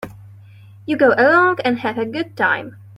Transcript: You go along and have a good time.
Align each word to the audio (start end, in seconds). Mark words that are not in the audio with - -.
You 0.87 0.97
go 0.97 1.13
along 1.15 1.59
and 1.63 1.77
have 1.77 1.99
a 1.99 2.07
good 2.07 2.35
time. 2.35 2.75